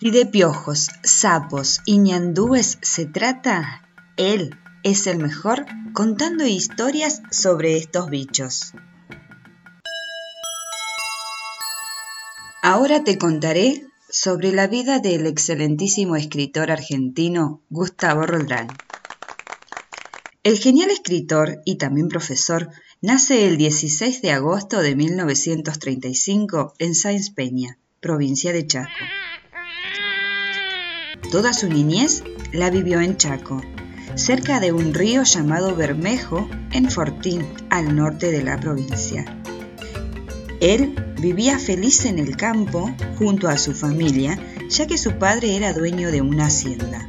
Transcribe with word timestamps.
Si 0.00 0.10
de 0.10 0.26
piojos, 0.26 0.88
sapos 1.04 1.80
y 1.84 1.98
ñandúes 1.98 2.78
se 2.82 3.06
trata, 3.06 3.88
él 4.16 4.56
es 4.82 5.06
el 5.06 5.18
mejor 5.18 5.64
contando 5.92 6.44
historias 6.44 7.22
sobre 7.30 7.76
estos 7.76 8.10
bichos. 8.10 8.72
Ahora 12.62 13.04
te 13.04 13.18
contaré 13.18 13.86
sobre 14.08 14.52
la 14.52 14.66
vida 14.66 14.98
del 14.98 15.26
excelentísimo 15.26 16.16
escritor 16.16 16.70
argentino 16.70 17.60
Gustavo 17.70 18.22
Roldán. 18.22 18.68
El 20.44 20.58
genial 20.58 20.90
escritor 20.90 21.62
y 21.64 21.76
también 21.76 22.08
profesor 22.08 22.68
nace 23.00 23.46
el 23.46 23.56
16 23.56 24.22
de 24.22 24.32
agosto 24.32 24.80
de 24.80 24.96
1935 24.96 26.74
en 26.78 26.94
Sáenz 26.94 27.30
Peña, 27.30 27.78
provincia 28.00 28.52
de 28.52 28.66
Chaco. 28.66 28.90
Toda 31.32 31.54
su 31.54 31.66
niñez 31.66 32.22
la 32.52 32.68
vivió 32.68 33.00
en 33.00 33.16
Chaco, 33.16 33.62
cerca 34.16 34.60
de 34.60 34.70
un 34.70 34.92
río 34.92 35.22
llamado 35.22 35.74
Bermejo, 35.74 36.46
en 36.72 36.90
Fortín, 36.90 37.46
al 37.70 37.96
norte 37.96 38.30
de 38.30 38.42
la 38.42 38.60
provincia. 38.60 39.24
Él 40.60 40.94
vivía 41.18 41.58
feliz 41.58 42.04
en 42.04 42.18
el 42.18 42.36
campo 42.36 42.94
junto 43.18 43.48
a 43.48 43.56
su 43.56 43.72
familia, 43.72 44.38
ya 44.68 44.86
que 44.86 44.98
su 44.98 45.12
padre 45.12 45.56
era 45.56 45.72
dueño 45.72 46.10
de 46.10 46.20
una 46.20 46.48
hacienda. 46.48 47.08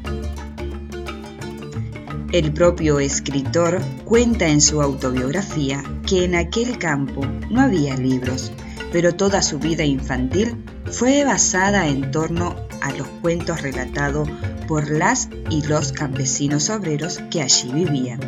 El 2.32 2.54
propio 2.54 3.02
escritor 3.02 3.82
cuenta 4.05 4.48
en 4.48 4.62
su 4.62 4.82
autobiografía 4.82 5.84
que 6.08 6.24
en 6.24 6.35
aquel 6.35 6.77
campo 6.77 7.26
no 7.49 7.60
había 7.60 7.98
libros, 7.98 8.54
pero 8.94 9.16
toda 9.16 9.41
su 9.41 9.60
vida 9.60 9.84
infantil 9.84 10.63
fue 10.85 11.26
basada 11.26 11.90
en 11.90 12.10
torno 12.10 12.55
a 12.83 12.91
los 12.91 13.07
cuentos 13.07 13.61
relatados 13.61 14.29
por 14.67 14.91
las 14.91 15.29
y 15.49 15.63
los 15.63 15.93
campesinos 15.93 16.70
obreros 16.70 17.20
que 17.31 17.41
allí 17.41 17.71
vivían. 17.71 18.20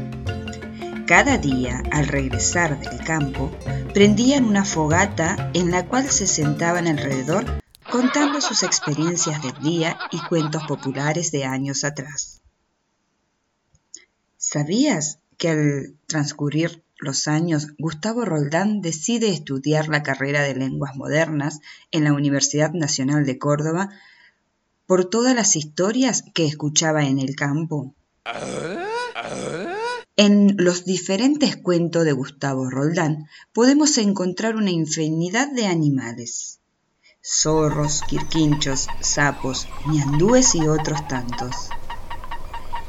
Cada 1.05 1.37
día, 1.37 1.83
al 1.91 2.07
regresar 2.07 2.79
del 2.79 2.99
campo, 3.03 3.51
prendían 3.93 4.45
una 4.45 4.65
fogata 4.65 5.51
en 5.53 5.69
la 5.69 5.85
cual 5.85 6.09
se 6.09 6.25
sentaban 6.25 6.87
alrededor 6.87 7.45
contando 7.91 8.41
sus 8.41 8.63
experiencias 8.63 9.43
del 9.43 9.53
día 9.61 9.99
y 10.11 10.19
cuentos 10.27 10.63
populares 10.67 11.31
de 11.31 11.45
años 11.45 11.83
atrás. 11.83 12.41
¿Sabías 14.37 15.19
que 15.37 15.49
al 15.49 15.95
transcurrir 16.07 16.83
los 16.97 17.27
años, 17.27 17.73
Gustavo 17.77 18.23
Roldán 18.23 18.81
decide 18.81 19.29
estudiar 19.29 19.89
la 19.89 20.01
carrera 20.01 20.41
de 20.43 20.55
lenguas 20.55 20.95
modernas 20.95 21.59
en 21.91 22.05
la 22.05 22.13
Universidad 22.13 22.71
Nacional 22.71 23.25
de 23.25 23.37
Córdoba 23.37 23.89
por 24.85 25.05
todas 25.05 25.35
las 25.35 25.55
historias 25.55 26.23
que 26.33 26.45
escuchaba 26.45 27.05
en 27.05 27.19
el 27.19 27.35
campo? 27.35 27.95
En 30.17 30.55
los 30.57 30.85
diferentes 30.85 31.57
cuentos 31.57 32.05
de 32.05 32.13
Gustavo 32.13 32.69
Roldán 32.69 33.27
podemos 33.53 33.97
encontrar 33.97 34.55
una 34.55 34.71
infinidad 34.71 35.51
de 35.51 35.67
animales. 35.67 36.59
Zorros, 37.21 38.01
quirquinchos, 38.07 38.87
sapos, 39.01 39.67
ñandúes 39.87 40.55
y 40.55 40.67
otros 40.67 41.07
tantos. 41.07 41.69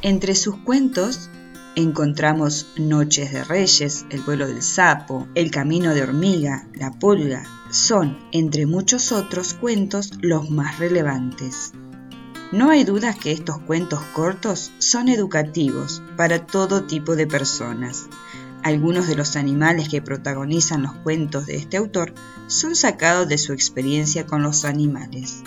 Entre 0.02 0.34
sus 0.34 0.56
cuentos 0.58 1.30
encontramos 1.74 2.67
Noches 2.77 3.33
de 3.33 3.44
Reyes, 3.44 4.06
El 4.11 4.22
vuelo 4.22 4.47
del 4.47 4.62
sapo, 4.62 5.27
El 5.34 5.50
camino 5.50 5.94
de 5.94 6.02
hormiga, 6.02 6.69
La 6.74 6.92
pulga. 6.92 7.44
Son, 7.70 8.19
entre 8.30 8.67
muchos 8.67 9.11
otros 9.11 9.55
cuentos, 9.55 10.12
los 10.20 10.50
más 10.50 10.78
relevantes. 10.78 11.72
No 12.52 12.70
hay 12.70 12.84
dudas 12.84 13.16
que 13.16 13.33
estos 13.33 13.58
cuentos 13.58 14.00
cortos 14.14 14.70
son 14.78 15.08
educativos 15.08 16.00
para 16.16 16.47
todo 16.47 16.84
tipo 16.84 17.16
de 17.16 17.27
personas. 17.27 18.07
Algunos 18.62 19.08
de 19.08 19.17
los 19.17 19.34
animales 19.34 19.89
que 19.89 20.01
protagonizan 20.01 20.83
los 20.83 20.95
cuentos 20.95 21.46
de 21.46 21.56
este 21.56 21.77
autor 21.77 22.14
son 22.46 22.77
sacados 22.77 23.29
de 23.29 23.39
su 23.39 23.52
experiencia 23.52 24.27
con 24.27 24.45
los 24.45 24.64
animales. 24.64 25.42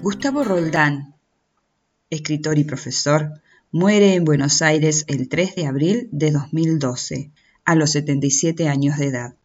Gustavo 0.00 0.44
Roldán, 0.44 1.14
escritor 2.08 2.58
y 2.58 2.64
profesor, 2.64 3.42
muere 3.70 4.14
en 4.14 4.24
Buenos 4.24 4.62
Aires 4.62 5.04
el 5.08 5.28
3 5.28 5.56
de 5.56 5.66
abril 5.66 6.08
de 6.10 6.30
2012, 6.30 7.32
a 7.66 7.74
los 7.74 7.90
77 7.90 8.66
años 8.68 8.96
de 8.96 9.08
edad 9.08 9.36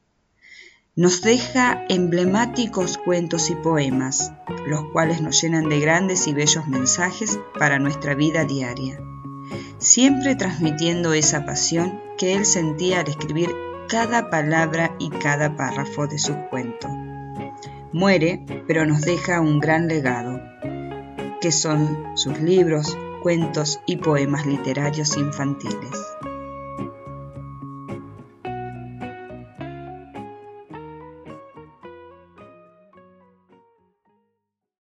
nos 0.96 1.22
deja 1.22 1.86
emblemáticos 1.88 2.98
cuentos 2.98 3.50
y 3.50 3.56
poemas, 3.56 4.34
los 4.68 4.92
cuales 4.92 5.22
nos 5.22 5.42
llenan 5.42 5.70
de 5.70 5.80
grandes 5.80 6.28
y 6.28 6.34
bellos 6.34 6.68
mensajes 6.68 7.40
para 7.58 7.80
nuestra 7.80 8.14
vida 8.14 8.44
diaria, 8.44 9.00
siempre 9.78 10.36
transmitiendo 10.36 11.14
esa 11.14 11.46
pasión 11.46 12.02
que 12.18 12.34
él 12.34 12.46
sentía 12.46 13.00
al 13.00 13.08
escribir 13.08 13.56
cada 13.88 14.30
palabra 14.30 14.94
y 15.00 15.10
cada 15.12 15.56
párrafo 15.56 16.08
de 16.08 16.20
su 16.20 16.36
cuento. 16.50 16.90
Muere, 17.94 18.46
pero 18.68 18.86
nos 18.86 19.02
deja 19.02 19.40
un 19.40 19.62
gran 19.62 19.88
legado, 19.88 20.42
que 21.40 21.54
son 21.54 22.18
sus 22.18 22.42
libros, 22.42 22.98
cuentos 23.24 23.80
y 23.86 23.96
poemas 23.96 24.46
literarios 24.46 25.16
infantiles. 25.16 25.98